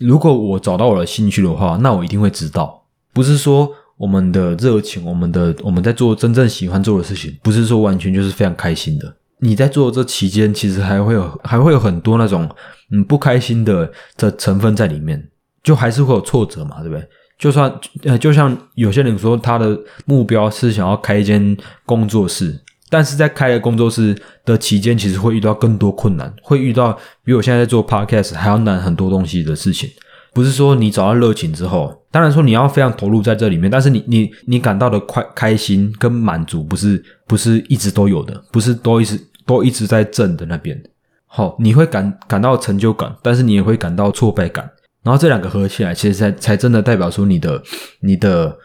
[0.00, 2.86] 如果我找到我的兴趣的话，那我一定会知道。
[3.12, 9.14] 不是说我们的热情，我们的我们在做真正喜欢做的事情，不是说完全就是非常开心的。
[9.40, 12.48] 你在做这期间，其实还会有还会有很多那种
[12.92, 15.28] 嗯不开心的的成分在里面，
[15.62, 17.06] 就还是会有挫折嘛，对不对？
[17.38, 17.72] 就算
[18.04, 29.90] 呃，就像有些人说，他的目标是想要开一间工作室，但是在开了工作室的期间，其实会遇到更多困难，会遇到比我现在在做 podcast 还要难很多东西的事情。
[30.32, 40.80] 不是说你找到热情之后，当然说你要非常投入在这里面，但是你你你感到的快开心跟满足，不是不是一直都有的，不是都一直都一直在正的那边。
[41.26, 44.70] 好，你会感感到成就感，但是你也会感到挫败感。
[45.04, 47.62] 然后这两个合起来，其实才才真的代表出你的
[48.00, 48.56] 你的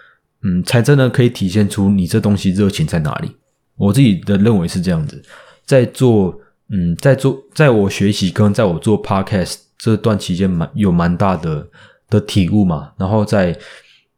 [0.42, 3.30] 嗯，才真的可以体现出你这东西热情在哪里。
[3.76, 5.22] 我自己的认为是这样子，
[5.66, 11.68] 在做嗯，在做在我学习跟在我做 podcast 这段期间，蛮有蛮大的
[12.10, 12.92] 的体悟嘛。
[12.98, 13.54] 然后在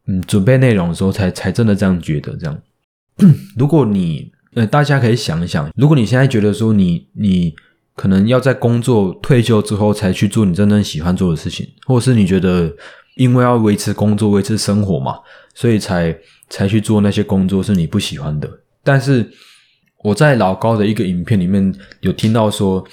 [0.05, 2.37] 嗯准备内容的时候，才才真的这样觉得。
[2.37, 2.61] 这样，
[3.57, 7.55] 如果你呃，大家可以想一想，如果你现在觉得说你你。
[7.95, 12.73] 可能要在工作退休之后才去做你真正喜欢做的事情，或者是你觉得
[13.15, 15.19] 因为要维持工作、维持生活嘛，
[15.53, 16.17] 所以才
[16.49, 18.49] 才去做那些工作是你不喜欢的。
[18.81, 19.29] 但是
[20.03, 22.83] 我在老高的一个影片里面有听到说，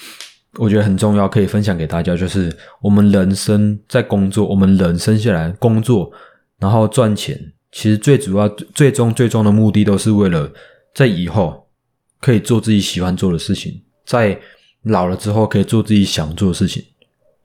[0.59, 6.11] 我觉得很重要，可以分享给大家，就是我们人生在工作，我们人生下来工作，
[6.59, 10.53] 然后赚钱，其实最主要、最终、最终的目的都是为了
[10.93, 11.69] 在以后
[12.21, 14.39] 可以做自己喜欢做的事情，在。
[14.85, 16.85] 老了之后可以做自己想做的事情。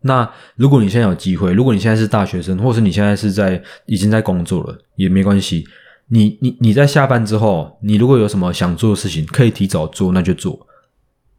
[0.01, 5.65] 那如果你现在有机会，如果你现在是大学生，或是你现在是在已经在工作了，也没关系。
[6.09, 10.67] 你你你在下班之后，你如果有什么想做的事情，可以提早做，那就做。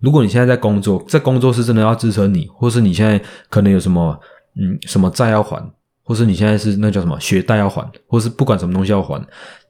[0.00, 4.18] 如果你现在在工作，在工作是真的要支撑你，或是你现在可能有什么
[4.56, 5.62] 嗯什么债要还，
[6.02, 9.22] 或是你现在是那叫什么学贷要还，或是不管什么东西要还，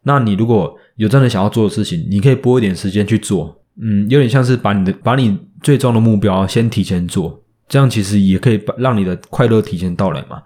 [0.04, 3.60] 那你如果有真的想要做的事情，你可以拨一点时间去做。
[3.80, 10.40] 嗯，有点像是把你的把你最终的目标先提前做，这样其实也可以把让你的快乐提前到来嘛。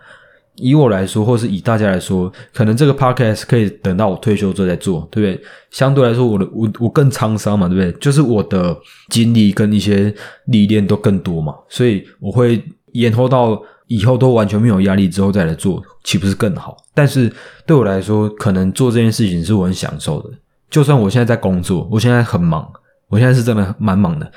[0.61, 5.47] 以我来说，或是以大家来说，可能这个 podcast 可以等到我退休之后再做，对不对？
[5.71, 7.93] 相对来说，我的我我更沧桑嘛，对不对？
[8.01, 8.77] 就是我的
[9.09, 10.13] 经历跟一些
[10.47, 12.61] 历练都更多嘛，所以我会
[12.93, 16.77] 延后到以后都完全没有压力之后再来做，岂不是更好？
[16.93, 17.33] 但是
[17.65, 20.31] 对我来说，可能做这件事情是我很享受的，
[20.69, 22.69] 就算我现在在工作，我现在很忙。
[23.09, 24.31] 我现在是真的蛮忙的，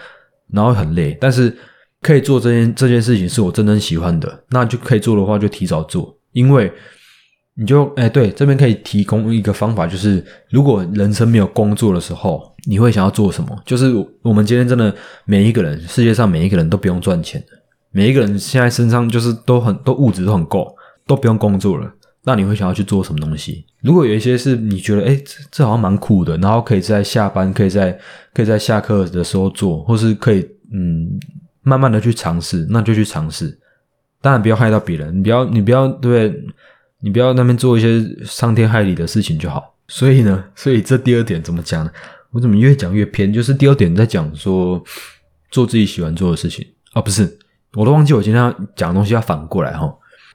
[0.51, 1.55] 然后很累，但是
[2.01, 6.71] 可以做这件这件事情是我真正喜欢的，那就可以做的话就提早做，因为
[7.55, 13.61] 你就哎对，这边可以提供一个方法，就是如果人生没有工作的时候，你会想要做什么？
[13.65, 14.93] 就是我们今天真的
[15.25, 17.47] 每一个人，世界上每一个人都不用赚钱的，
[17.91, 20.73] 每一个人现在身上就是都很都物质都很够，
[21.05, 21.91] 都不用工作了。
[22.23, 23.65] 那你会想要去做什么东西？
[23.81, 27.97] 如果有一些是你觉得，哎，这这好像蛮酷的，然后可以在下班，可以在
[28.33, 31.19] 可以在下课的时候做，或是可以嗯
[31.63, 33.57] 慢慢的去尝试，那就去尝试。
[34.21, 36.31] 当然不要害到别人，你不要你不要对，
[36.99, 39.75] 你不要那边做一些伤天害理的事情就好。
[39.87, 41.91] 所以呢，所以这第二点怎么讲呢？
[42.29, 43.33] 我怎么越讲越偏？
[43.33, 44.81] 就是第二点在讲说
[45.49, 47.37] 做自己喜欢做的事情啊，不是，
[47.73, 49.91] 我都忘记我今天要讲的东西要反过来哈。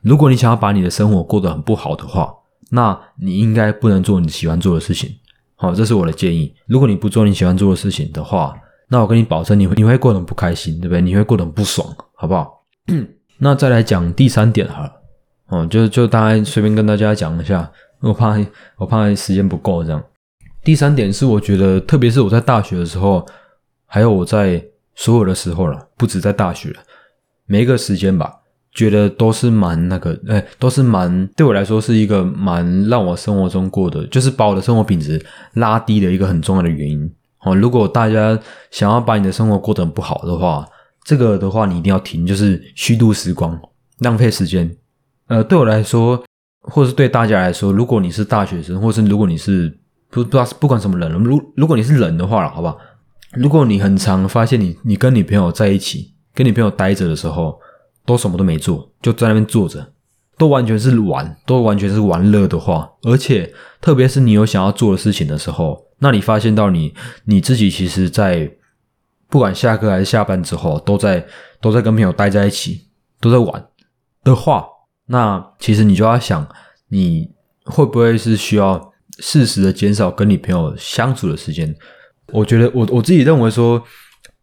[0.06, 2.32] 如果你想要把你的生活过得很不好的话，
[2.70, 5.10] 那你应该不能做你喜欢做的事情。
[5.56, 6.54] 好，这是我的建议。
[6.66, 8.56] 如果你不做你喜欢做的事情的话，
[8.88, 11.00] 那我跟你保证，你会你会过得很不开心，对不对？
[11.00, 12.64] 你会过得很不爽，好不好？
[13.38, 14.92] 那再来讲第三点好了，
[15.48, 18.36] 哦，就就大概随便跟大家讲一下，我怕
[18.76, 20.00] 我怕时间不够这样。
[20.62, 23.26] 第三点是我觉得，特别是我在大学的时候，
[23.86, 24.64] 还有我在
[24.94, 26.72] 所有的时候了，不止在大学，
[27.46, 28.32] 每一个时间吧，
[28.76, 35.20] 觉得都是蛮那个，哎，都是蛮对我来说是一个蛮让我生活中过的，就是把我的生活品质
[35.54, 37.10] 拉低的一个很重要的原因。
[37.40, 38.38] 哦，如果大家
[38.70, 40.68] 想要把你的生活过得很不好的话，
[41.04, 43.58] 这个的话你一定要停，就是虚度时光，
[44.00, 44.70] 浪费时间。
[45.28, 46.22] 呃，对我来说，
[46.60, 49.68] 或者是对大家来说，如果你是大学生，或是如果你是
[50.10, 52.76] 不不知道不管什么人，如如果你是人的话了，好不好？
[53.32, 57.58] 如果你很常发现你你跟女朋友在一起，跟女朋友待着的时候，
[58.06, 59.92] 都什么都没做，就在那边坐着，
[60.38, 65.84] 都完全是玩，都完全是玩乐的话，而且特别是你有想要做的事情的时候。
[65.98, 68.50] 那你发现到你你自己其实，在
[69.28, 71.26] 不管下课还是下班之后，都在
[71.60, 72.86] 都在跟朋友待在一起，
[73.20, 73.66] 都在玩
[74.22, 74.66] 的话，
[75.06, 76.46] 那其实你就要想，
[76.88, 77.30] 你
[77.64, 81.74] 会不会是需要适时的减少跟你朋友相处的时间？
[82.32, 83.82] 我觉得我我自己认为说，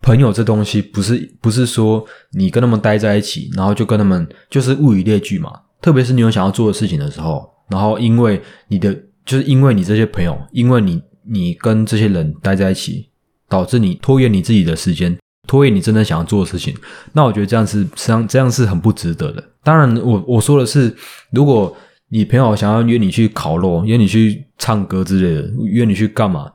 [0.04, 5.52] 朋友这东西不是不是说你跟他们待在一起，然后就跟他们就是物以类聚嘛。
[5.82, 8.94] 特别是你有想要做的事情的时候，然后因为你的
[9.26, 11.02] 就是因为你这些朋友，因为你。
[11.26, 13.08] 你跟这些人待在一起，
[13.48, 16.76] 导致你拖延你自己的时间，拖延你真的想要做的事情。
[17.13, 19.42] 那我觉得这样是实际上这样是很不值得的。
[19.63, 20.94] 当然，我我说的是，
[21.32, 21.74] 如果
[22.10, 26.52] 你朋友想要约你去烤肉，约你去唱歌之类的，约你去干嘛？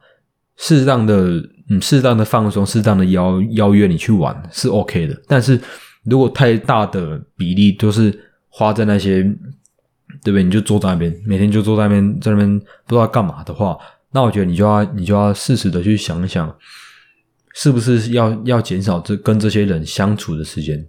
[0.59, 5.23] 适当的嗯，适当的放松，适当的邀邀约你去玩是 OK 的。
[5.27, 5.61] 但是
[6.05, 9.23] 如果太大的比例都是花在那些，
[10.23, 10.43] 对不对？
[10.43, 13.77] 你就坐在那边，每天就坐在那边，在那边不知道干嘛的话。
[14.11, 16.53] 那我觉得你就要你就要适时的去想一想，
[17.55, 20.83] 是不是要要减少这跟这些人相处的时间，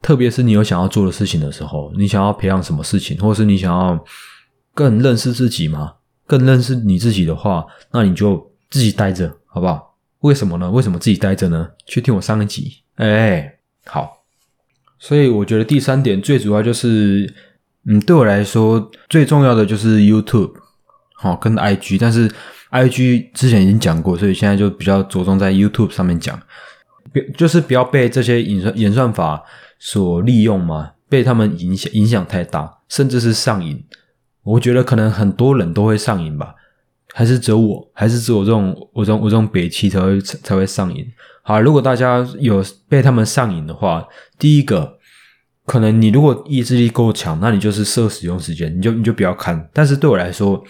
[0.00, 4.02] 特别是你有想要做的事情的时候，你想要培养什么事情，或是你想要
[4.74, 5.92] 更认识自己吗？
[6.26, 9.91] 更认识你自己的话，那你就自己待着，好不好？
[10.22, 10.68] 为什么呢？
[10.68, 11.70] 为什么自己待着呢？
[11.86, 14.24] 去听我上一集，哎，好。
[14.98, 17.32] 所以我觉得第三点最主要就是，
[17.86, 20.54] 嗯，对我来说最重要的就是 YouTube，
[21.14, 22.28] 好，跟 IG，但是。
[22.74, 26.40] I G 之前已经讲过，所以现在就比较着重在 YouTube 上面讲，
[27.12, 29.44] 别就是不要被这些演算演算法
[29.78, 33.84] 所利用嘛，被他们影响影响太大，甚至是上瘾。
[34.42, 36.54] 我觉得可能很多人都会上瘾吧，
[37.12, 41.06] 还是只有我，还是只有这种我这种我这种北七才会才会上瘾。
[41.42, 44.06] 好，如果大家有被他们上瘾的话，
[44.38, 44.98] 第一个
[45.66, 49.68] 可能你如果意志力够强，那你就是设使用时间，你就你就不要看。
[49.72, 50.62] 但是对我来说，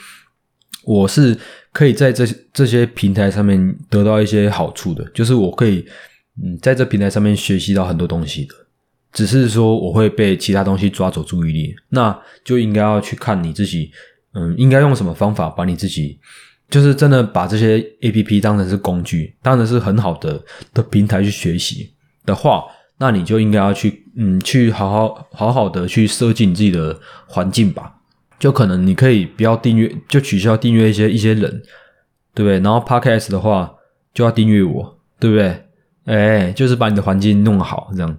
[0.85, 1.39] 我是。
[1.75, 5.83] 可以在这这些平台上面得到一些好处的，就是我可以
[6.45, 8.55] 嗯在这平台上面学习到很多东西的，
[9.11, 13.91] 只是说我会被其他东西抓走注意力，那就应该要去看你自己，
[14.35, 16.19] 嗯，应该用什么方法把你自己，
[16.71, 20.43] 就是真的把这些 A P P 当成是工具，当成是很好的
[20.73, 21.93] 的平台去学习
[22.25, 22.65] 的话，
[22.99, 27.95] 那你就应该要去嗯去好好好好的去设计你自己的环境吧。
[28.39, 31.63] 就可能你可以不要订阅，就取消订阅一些一些人，
[32.35, 32.59] 对不对？
[32.59, 33.73] 然后 Podcast 的话
[34.13, 35.65] 就要订阅我，对不对？
[36.07, 38.19] 哎，就是把你的环境弄好，这样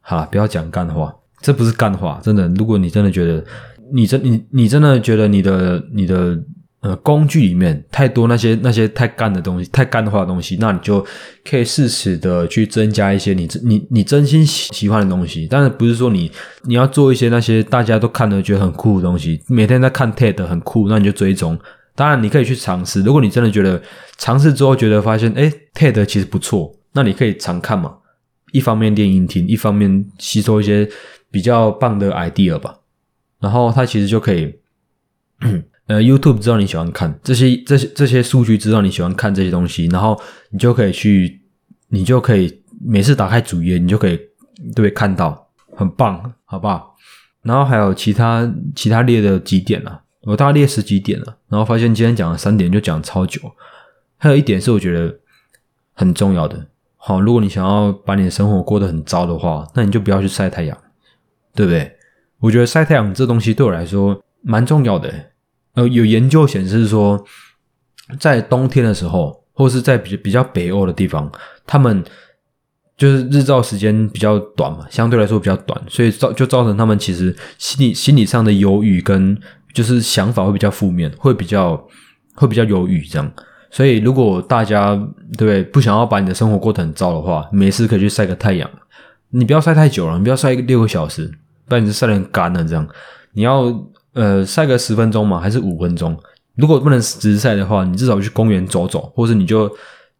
[0.00, 2.46] 好，不要讲干话，这不是干话，真的。
[2.50, 3.44] 如果你真的觉得
[3.92, 6.38] 你真你你真的觉得你的你的。
[6.86, 11.02] 呃，工具里面太多那些那些太干的东西，太干化的东西，那你就
[11.42, 15.48] 可以适时的去增加一些你你你真心喜喜欢的东西。
[15.50, 16.30] 但是不是说你
[16.64, 21.58] 你要做一些那些大家都看的觉得很酷的东西，每天在看 TED 很酷，那你就追踪。
[21.94, 23.80] 当然你可以去尝试，如果你真的觉得
[24.18, 27.94] 尝试之后觉得发现，哎，TED 其实不错，那你可以常看嘛。
[28.52, 30.86] 一方面练音听，一方面吸收一些
[31.30, 32.74] 比较棒的 idea 吧。
[33.44, 34.58] 然后它其实就可以。
[35.86, 41.42] 呃，YouTube 知道你喜欢看这些这些这些数据，知道你喜欢看这些东西，然后你就可以去，
[41.88, 44.18] 你就可以每次打开主页，你就可以
[44.74, 46.96] 对看到，很棒，好不好？
[47.42, 53.42] 然后还有其他其他列的几点了，我大概列十几点了，然后发现今天讲了三点就讲超久，
[54.16, 55.14] 还有一点是我觉得
[55.92, 60.78] 很重要的，好，如果你想要把你的生活过得很糟的话，那你就不要去晒太阳，
[61.54, 61.93] 对不对？
[62.44, 65.10] 我觉得晒太阳这东西对我来说蛮重要的。
[65.72, 67.24] 呃，有研究显示说，
[68.20, 71.32] 在冬天的时候，或是在比比较北欧的地方，
[71.66, 72.04] 他们
[72.98, 79.36] 就是日照时间比较短嘛，相对来说比较短，所以造就造成他们其实心理心理上的忧郁跟
[79.72, 81.74] 就是想法会比较负面，会比较
[82.34, 83.32] 会比较忧郁这样。
[83.70, 84.94] 所以如果大家
[85.38, 88.70] 对不对不想要把你的生活过得很糟的话，没事可以去晒个太阳。
[89.30, 91.32] 你不要晒太久了，你不要晒六个小时，
[91.68, 92.86] 不然你就晒得很干了这样。
[93.32, 93.64] 你要
[94.12, 96.16] 呃晒个十分钟嘛，还是五分钟？
[96.56, 99.70] 如果不能直晒的话，你至少去公园走走，或者你就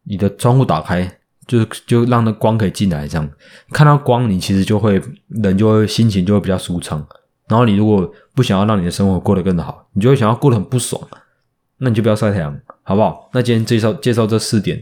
[0.03, 1.09] 你的窗户打开，
[1.47, 3.29] 就就让那光可以进来，这样
[3.71, 7.05] 看到光，你其实就会人就会心情就会比较舒畅。
[7.47, 11.01] 然后你如果不想要让你的生活过得更好，你就会想要过得很不爽，
[11.77, 13.29] 那你就不要晒太阳，好不好？
[13.33, 14.77] 那今天介绍介绍这四点，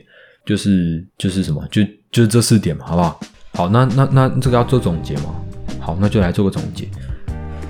[0.46, 3.20] 就是就是什么，就就是这四点嘛，好不好？
[3.54, 5.36] 好，那那那这个要做总结嘛？
[5.84, 6.88] 好，那就来做个总结。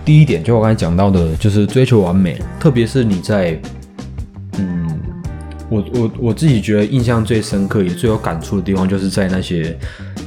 [0.05, 3.59] 第一点，就我刚才讲到的，就是追求完美，特别是你在，
[4.59, 4.87] 嗯，
[5.69, 9.75] 我我我自己觉得印象最深刻也最有感触的地方，就是在那些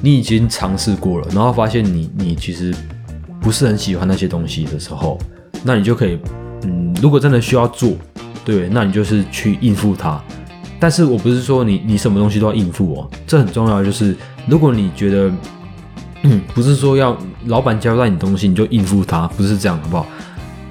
[0.01, 2.75] 你已经尝试过了，然后发现你你其实
[3.41, 5.19] 不是很喜欢那些东西的时候，
[5.63, 6.19] 那你就可以，
[6.65, 7.93] 嗯，如果真的需要做，
[8.45, 10.21] 对，那你就是去应付它。
[10.81, 14.17] 但是我不是说你你什么东西都要应付哦，这很重要，就是
[14.49, 15.31] 如果你觉得。
[16.55, 20.07] 不是说要老板交代你东西你就应付他，不是这样，好不好？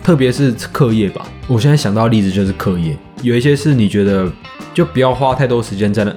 [0.04, 4.32] 特别是课业吧，我现在想到的例子就是课业，有一些是你觉得
[4.74, 6.14] 就不要花太多时间在那，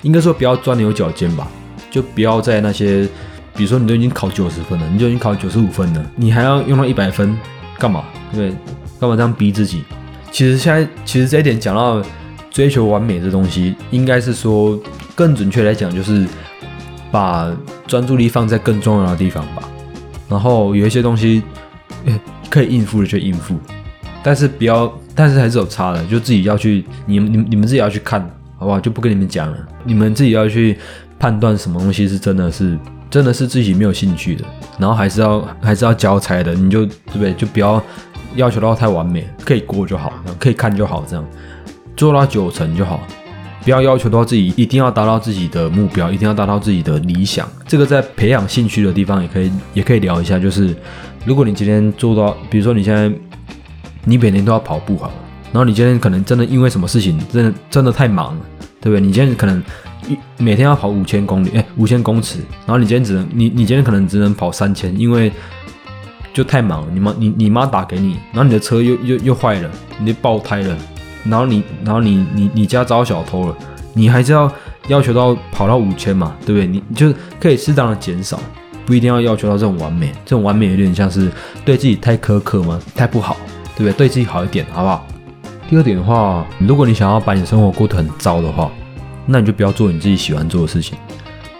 [0.00, 1.46] 应该说不要钻牛角尖吧，
[1.90, 3.06] 就不要在那些，
[3.54, 7.36] 比如说你都已经考九十分了，你就已经考九十五分了，你还要用到一百分
[7.78, 8.04] 干嘛？
[8.32, 8.50] 对，
[8.98, 9.82] 干嘛这样逼自己？
[10.30, 12.02] 其实现在其实这一点讲到
[12.50, 14.80] 追求完美这东西，应该是说
[15.14, 16.26] 更准确来讲就是。
[17.10, 17.50] 把
[17.86, 19.62] 专注力放在更重要的地方吧，
[20.28, 21.42] 然后有一些东西
[22.50, 23.56] 可以应付的就应付，
[24.22, 28.20] 但是不要，但是还是有差的，就自己要去，你们、你们、你们自己要去看，
[28.58, 28.80] 好不好？
[28.80, 30.76] 就不跟你们讲了，你们自己要去
[31.18, 34.44] 判断什么东西是真的是真的是自己没有兴趣的，
[34.78, 37.32] 然后还是要还是要交差的，你就对不对？
[37.34, 37.82] 就不要
[38.34, 41.24] 要求到太完美，可以过就好，可以看就好，这样
[41.96, 43.00] 做到九成就好。
[43.66, 47.48] 不要要求到自己一定要达到自己的目标，一定要达到自己的理想。
[47.66, 50.38] 这个在培养兴趣的地方也可以，也可以聊一下。
[50.38, 50.72] 就是
[51.24, 53.12] 如果你今天做到，比如说你现在
[54.04, 55.14] 你每天都要跑步好了，
[55.52, 58.40] 然后你今天可能真的因为什么事情，真的真的太忙了，
[58.80, 59.00] 对不对？
[59.04, 59.60] 你今天可能
[60.06, 65.32] 一每天要跑五千公里，哎，五千公尺，然后你今天只能你你今天可能只能跑三千，因为
[66.32, 66.88] 就太忙了。
[66.92, 70.78] 你妈你你妈打给你，然后你的车又又又坏了，你爆胎了。
[71.28, 73.56] 然后你，然后你，你，你家遭小偷了，
[73.94, 74.50] 你还是要
[74.88, 76.66] 要求到跑到五千嘛，对不对？
[76.66, 78.38] 你就可以适当的减少，
[78.84, 81.30] 不一定要要求到这种完美，这种完美有点像是
[81.64, 82.80] 对自己太苛刻吗？
[82.94, 83.36] 太不好，
[83.76, 83.92] 对不对？
[83.92, 85.06] 对自己好一点，好不好？
[85.68, 88.70] 第二点的话，如果你想要把你生活过得很糟的话，
[89.26, 90.96] 那你就不要做你自己喜欢做的事情。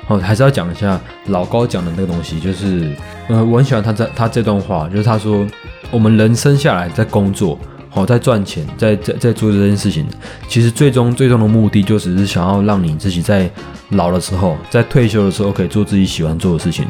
[0.07, 2.95] 哦，还是要讲一下老高讲的那个东西，就是，
[3.27, 5.45] 呃，我很喜欢他这他这段话，就是他说，
[5.91, 7.59] 我们人生下来在工作。
[7.97, 10.05] 哦，在赚钱，在在在做这件事情，
[10.49, 13.51] 其实最终最终的目的就只是想要让你自己在
[13.89, 16.87] 老的时候，在退休的时候可以做自己喜欢做的事情。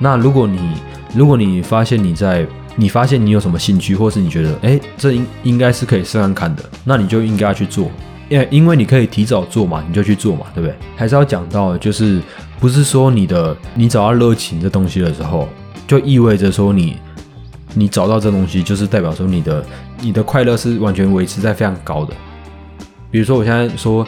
[0.00, 0.58] 那如果你
[1.14, 2.44] 如果你发现你在
[2.74, 7.88] 你发现你有什么兴趣，或是你觉得哎这应应该是可以试看看的，那你就应该去做，
[8.28, 10.74] 因为因为你可以提早做嘛，你就去做嘛，对不对？
[10.96, 12.20] 还是要讲到，就是
[12.58, 15.48] 不是说你的你找到热情这东西的时候，
[15.86, 16.96] 就意味着说你。
[17.76, 19.64] 你找到这东西，就是代表说你的
[20.04, 22.14] 你的快乐是完全维持在非常高的。
[23.10, 24.06] 比如说，我现在说，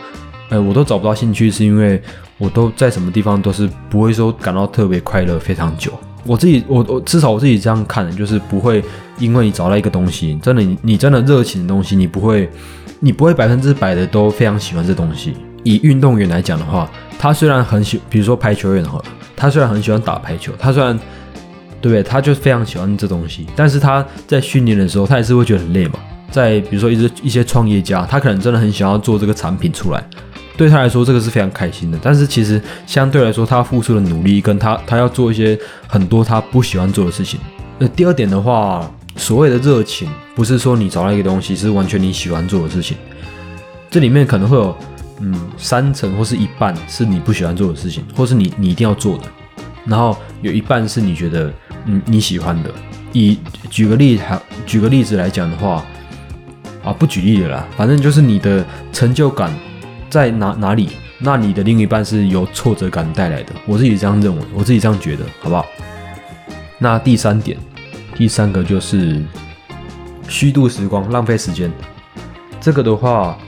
[0.50, 2.00] 呃，我都找不到兴趣，是因为
[2.36, 5.90] 我都在什么地方都是不会说感到特别快乐非常久。
[6.24, 8.84] 我自己，我我至少我自己这样看，就是不会
[9.18, 12.50] 因为你找到一个东西，真的你你真的热情的东西，你不会
[13.00, 15.34] 你不会百分之百的都非常喜欢这东西。
[15.62, 19.02] 以运动员来讲的话，他虽然很喜，比如说排球员哈，
[19.34, 20.98] 他虽然很喜欢打排球，他虽然。
[21.86, 22.02] 对不对？
[22.02, 26.00] 他就非常喜欢这东西，但是他在训练的时候，他也是会觉得很累嘛。
[26.32, 30.04] 在比如说一些一些创业家，他可能真的很想要做这个产品出来，
[30.56, 31.98] 对他来说这个是非常开心的。
[32.02, 35.56] 但是其实相对来说，他付出的努力跟他他要做一些
[35.86, 37.38] 很多他不喜欢做的事情。
[37.78, 42.96] 那第二点的话，所谓的热情，不是说你找到一个东西是完全你喜欢做的事情，
[43.88, 44.76] 这里面可能会有
[45.20, 49.24] 嗯三成或是一半是你不喜欢做的事情，或是你你一定要做的，
[49.84, 51.52] 然后有一半是你觉得。
[51.86, 52.70] 嗯，你喜欢的，
[53.12, 53.38] 以
[53.70, 55.84] 举个例，还举个例子来讲的话，
[56.84, 59.50] 啊，不举例了啦，反正就是你的成就感
[60.10, 63.52] 在哪哪里，那你的另一半是由挫折感带来的。
[63.66, 65.64] 我自己这样认为，我自己这样觉得，好不好？
[66.78, 67.56] 那第三点，
[68.16, 69.22] 第三个就是
[70.28, 71.70] 虚度时光，浪费时间。
[72.60, 73.38] 这个的话，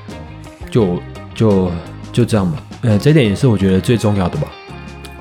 [0.71, 1.03] 就
[1.35, 1.71] 就
[2.13, 2.63] 就这样吧。
[2.83, 4.47] 呃，这点也是我觉得最重要的吧。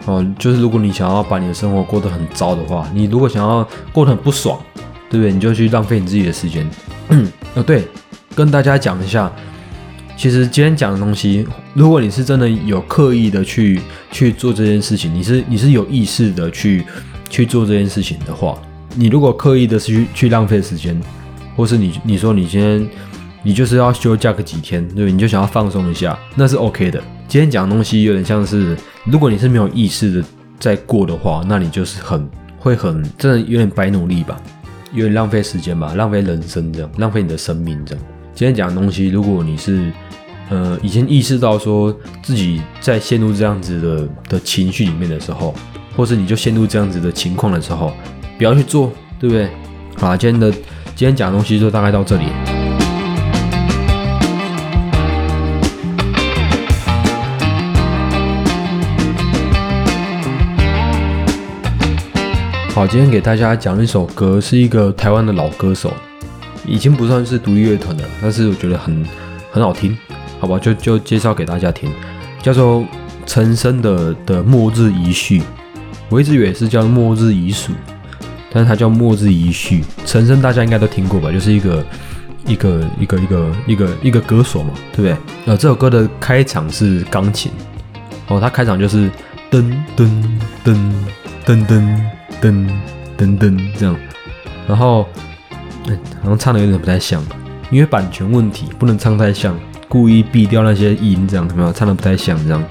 [0.08, 4.58] 哦，就是如果你想要把你的生活过得很糟的话，你如果想要过得很不爽，
[5.10, 5.34] 对不对？
[5.34, 6.68] 你就去浪费你自己的时间。
[7.56, 7.86] 哦，对，
[8.34, 9.30] 跟大家讲一下，
[10.16, 16.86] 其实今天讲的东西，如果你是真的有刻意的去去做这件事情，你是你是有意识的去
[17.30, 18.58] 去做这件事情的话，
[18.96, 20.98] 你如果刻意的去去浪费时间，
[21.56, 22.88] 或是你你说你今天
[23.44, 25.12] 你就是要休假个几天，对不对？
[25.12, 27.04] 你就想要放松一下，那是 OK 的。
[27.28, 28.78] 今天讲的东西有点像是，
[29.10, 30.28] 如果你是没有意识的
[30.60, 32.30] 在过的话，那你就是很
[32.60, 34.38] 会很真的有点白努力吧，
[34.92, 38.04] 有点浪费时间吧，浪费人生这样，浪费你的生命这样。
[38.36, 39.92] 今天讲的东西，如果你是
[40.50, 45.56] 呃已经意识到说自己在陷入这样子的的情绪里面的时候，
[45.96, 47.94] 或是你就陷入这样子的情况的时候，
[48.38, 49.48] 不要去做，对不对？
[49.96, 52.26] 好，今天的今天讲的东西就大概到这里。
[62.78, 65.92] 好，今天给大家讲一首歌，是一个台湾的老歌手，
[66.64, 69.04] 已经不算是独立乐团的了，但是我觉得很
[69.52, 69.98] 很好听，
[70.40, 71.90] 好吧，就就介绍给大家听，
[72.40, 72.86] 叫做
[73.26, 75.40] 陈升的的《末日遗绪》，
[76.10, 77.74] 我一直以为是叫《末日遗属》，
[78.52, 79.82] 但是它叫《末日遗绪》。
[80.06, 81.84] 陈升大家应该都听过吧，就是一个
[82.46, 85.18] 一个一个一个一个一个歌手嘛，对不对？
[85.48, 87.52] 呃，这首歌的开场是钢琴，
[88.28, 89.10] 哦，它开场就是
[89.50, 90.08] 噔噔
[90.64, 90.78] 噔
[91.48, 91.82] 噔噔。
[92.40, 92.68] 噔
[93.18, 93.96] 噔噔，这样，
[94.68, 95.08] 然后，
[96.22, 97.20] 好像唱的有点不太像，
[97.72, 101.74] 因为版权问题不能唱太像，故意避掉那些音，这样有没有？
[101.74, 102.64] 唱的不太像，这样。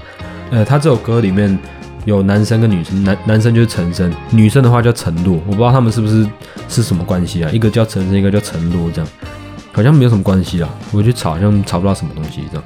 [0.51, 1.59] 呃，他这首歌里面
[2.05, 6.25] 有男生跟女生，男男生就是陈升，女生的话叫陈洛，我不知道他们是不是
[6.69, 7.51] 是什么关系啊？
[7.51, 9.09] 一个叫陈升，一个叫陈洛，这样，
[9.73, 10.69] 好像没有什么关系啊。
[10.93, 12.63] 我去查，好像查不到什么东西，这样。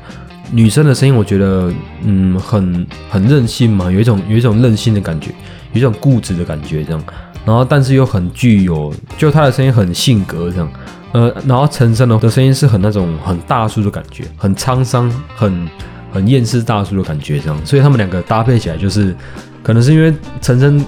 [0.51, 5.31] 女生的声音，我觉得，嗯，很很任性嘛，有一种有一种任性的感觉，
[5.73, 7.03] 有一种固执的感觉，这样。
[7.45, 10.71] 然后，但是又很具有，就他的声音很性格这样。
[11.11, 15.67] 呃，然后陈升的的声音是很那种很大叔的感觉，很沧桑，很
[16.11, 17.65] 很厌世大叔的感觉这样。
[17.65, 19.15] 所以他们两个搭配起来，就是
[19.63, 20.83] 可能是因为陈升。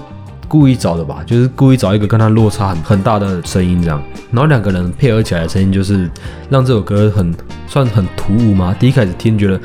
[0.46, 6.08] 故意找的吧，就是故意找一个跟他落差很很大的声音这样，然后两个人配合起来的声音，就是
[6.48, 7.34] 让这首歌很
[7.66, 8.72] 算很突兀嘛。
[8.78, 9.60] 第一开始听觉得，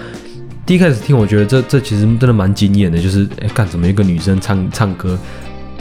[0.70, 5.18] 第一开始听我觉得这这其实真的蛮惊艳的，就是哎，干什么一个女生唱唱歌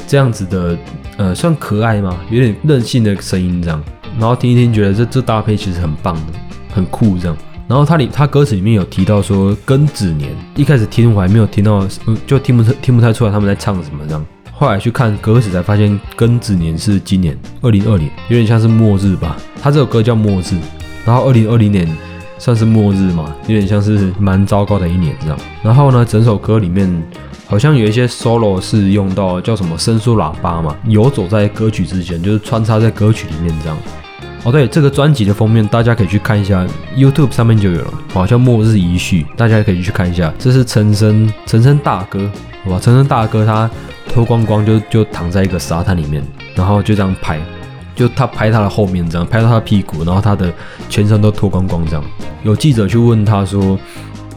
[0.07, 0.79] 这样子的，
[1.19, 2.19] 呃，算可爱吗？
[2.31, 3.85] 有点任性的声音这样，
[4.19, 6.33] 然后听一听觉得这这搭配其实很棒的，
[6.73, 7.37] 很酷这样。
[7.69, 11.87] 然后他里他歌词里面有提到说庚子年，一开始听我还没有听到，
[12.27, 14.27] 就听不听不太出来他们在唱什么这样。
[14.51, 19.37] 后来去看歌词才发现，庚子年是今年二零二零，有点像是末日吧。
[19.61, 20.57] 他这首歌叫末日，
[21.05, 21.87] 然后二零二零年
[22.39, 25.39] 算是末日嘛，有点像是蛮糟糕的一年这样。
[25.63, 26.91] 然后呢，整首歌里面
[27.47, 33.77] 好像有一些 solo 是用到叫什么伸缩喇叭嘛，游走在歌曲之间，就是穿插在歌曲里面这样。
[34.45, 36.65] 哦，对，这个专辑的封面大家可以去看一下
[36.97, 40.33] ，YouTube 上面就有了，好像末日遗绪，大家也可以去看一下。
[40.39, 42.31] 这是陈升，陈升大哥，
[42.65, 43.69] 好吧，陈升大哥他。
[44.11, 46.25] 脱光光就就躺在一个沙滩里面，
[46.55, 47.39] 然后就这样拍，
[47.99, 50.53] 就他拍他的后面这样拍到他屁股，然后他的
[50.89, 52.05] 全身都脱光光这样。
[52.45, 53.77] 有记者去问他说：“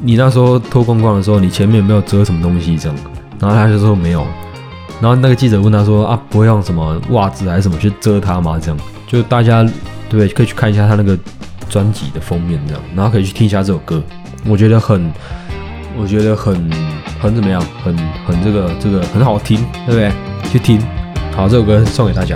[0.02, 2.98] 你那时候脱光光的时候，你前面有没有遮什么东西？”这样，
[3.40, 4.26] 然后他就说没有。
[5.00, 9.64] 然后那个记者问他说：“啊，不会用什么袜子还是什么去遮他吗？”这样，就大家
[10.10, 11.16] 对可以去看一下他那个
[11.70, 14.02] 专辑的封面这样，然后可以去听一下这首歌，
[14.46, 15.14] 我觉得很，
[15.98, 16.70] 我觉得很。
[17.22, 17.64] 很怎么样？
[17.84, 17.96] 很
[18.26, 20.12] 很这个这个很好听，对不对？
[20.52, 20.82] 去听，
[21.36, 22.36] 好，这首歌送给大家。